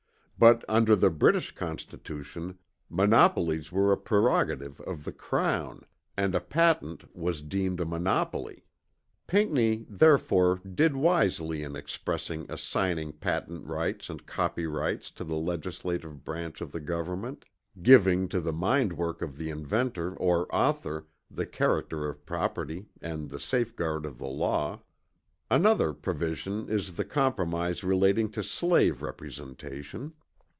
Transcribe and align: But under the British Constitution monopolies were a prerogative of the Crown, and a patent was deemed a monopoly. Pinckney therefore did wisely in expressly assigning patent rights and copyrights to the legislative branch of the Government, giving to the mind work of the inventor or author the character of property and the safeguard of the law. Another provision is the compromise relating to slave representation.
But 0.39 0.65
under 0.67 0.95
the 0.95 1.11
British 1.11 1.51
Constitution 1.53 2.57
monopolies 2.89 3.71
were 3.71 3.91
a 3.91 3.95
prerogative 3.97 4.81
of 4.87 5.03
the 5.03 5.11
Crown, 5.11 5.85
and 6.17 6.33
a 6.33 6.39
patent 6.39 7.15
was 7.15 7.43
deemed 7.43 7.79
a 7.79 7.85
monopoly. 7.85 8.65
Pinckney 9.27 9.85
therefore 9.87 10.59
did 10.67 10.95
wisely 10.95 11.61
in 11.61 11.75
expressly 11.75 12.43
assigning 12.49 13.11
patent 13.13 13.67
rights 13.67 14.09
and 14.09 14.25
copyrights 14.25 15.11
to 15.11 15.23
the 15.23 15.35
legislative 15.35 16.25
branch 16.25 16.59
of 16.59 16.71
the 16.71 16.79
Government, 16.79 17.45
giving 17.79 18.27
to 18.29 18.41
the 18.41 18.51
mind 18.51 18.93
work 18.93 19.21
of 19.21 19.37
the 19.37 19.51
inventor 19.51 20.15
or 20.15 20.47
author 20.49 21.05
the 21.29 21.45
character 21.45 22.09
of 22.09 22.25
property 22.25 22.87
and 22.99 23.29
the 23.29 23.39
safeguard 23.39 24.07
of 24.07 24.17
the 24.17 24.25
law. 24.25 24.81
Another 25.51 25.93
provision 25.93 26.67
is 26.67 26.93
the 26.95 27.05
compromise 27.05 27.83
relating 27.83 28.27
to 28.31 28.41
slave 28.41 29.03
representation. 29.03 30.13